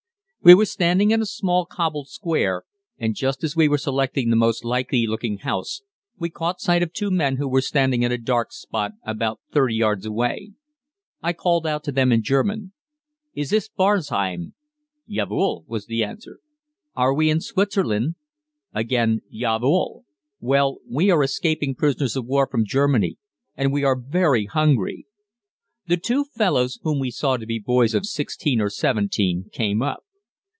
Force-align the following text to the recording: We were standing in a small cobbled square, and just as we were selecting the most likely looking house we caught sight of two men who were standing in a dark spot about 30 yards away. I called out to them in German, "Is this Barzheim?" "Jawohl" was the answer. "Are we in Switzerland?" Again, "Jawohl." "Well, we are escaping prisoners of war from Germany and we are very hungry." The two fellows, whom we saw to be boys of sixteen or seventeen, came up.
We 0.43 0.55
were 0.55 0.65
standing 0.65 1.11
in 1.11 1.21
a 1.21 1.27
small 1.27 1.67
cobbled 1.67 2.09
square, 2.09 2.63
and 2.97 3.13
just 3.13 3.43
as 3.43 3.55
we 3.55 3.67
were 3.67 3.77
selecting 3.77 4.31
the 4.31 4.35
most 4.35 4.65
likely 4.65 5.05
looking 5.05 5.37
house 5.37 5.83
we 6.17 6.31
caught 6.31 6.59
sight 6.59 6.81
of 6.81 6.91
two 6.91 7.11
men 7.11 7.35
who 7.35 7.47
were 7.47 7.61
standing 7.61 8.01
in 8.01 8.11
a 8.11 8.17
dark 8.17 8.51
spot 8.51 8.93
about 9.05 9.39
30 9.51 9.75
yards 9.75 10.03
away. 10.03 10.53
I 11.21 11.33
called 11.33 11.67
out 11.67 11.83
to 11.83 11.91
them 11.91 12.11
in 12.11 12.23
German, 12.23 12.73
"Is 13.35 13.51
this 13.51 13.69
Barzheim?" 13.69 14.55
"Jawohl" 15.07 15.63
was 15.67 15.85
the 15.85 16.03
answer. 16.03 16.39
"Are 16.95 17.13
we 17.13 17.29
in 17.29 17.39
Switzerland?" 17.39 18.15
Again, 18.73 19.21
"Jawohl." 19.31 20.05
"Well, 20.39 20.79
we 20.89 21.11
are 21.11 21.21
escaping 21.21 21.75
prisoners 21.75 22.15
of 22.15 22.25
war 22.25 22.47
from 22.49 22.65
Germany 22.65 23.19
and 23.55 23.71
we 23.71 23.83
are 23.83 23.95
very 23.95 24.47
hungry." 24.47 25.05
The 25.85 25.97
two 25.97 26.23
fellows, 26.35 26.79
whom 26.81 26.97
we 26.97 27.11
saw 27.11 27.37
to 27.37 27.45
be 27.45 27.59
boys 27.59 27.93
of 27.93 28.07
sixteen 28.07 28.59
or 28.59 28.71
seventeen, 28.71 29.47
came 29.53 29.83
up. 29.83 30.03